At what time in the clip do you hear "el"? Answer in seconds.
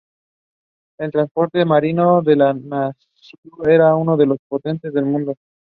0.99-1.11